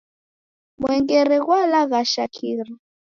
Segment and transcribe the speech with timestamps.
[0.79, 2.65] Mwengere ghwalaghasha kira